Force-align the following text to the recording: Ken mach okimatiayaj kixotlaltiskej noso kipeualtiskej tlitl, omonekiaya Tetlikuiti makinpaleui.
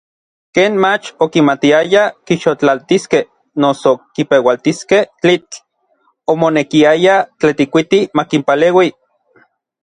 Ken 0.57 0.73
mach 0.83 1.09
okimatiayaj 1.25 1.97
kixotlaltiskej 2.29 3.23
noso 3.65 3.93
kipeualtiskej 4.15 5.03
tlitl, 5.21 5.61
omonekiaya 6.35 7.19
Tetlikuiti 7.41 8.01
makinpaleui. 8.19 8.89